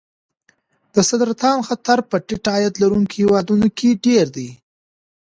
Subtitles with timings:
[0.93, 4.49] د سرطان خطر په ټیټ عاید لرونکو هېوادونو کې ډېر دی.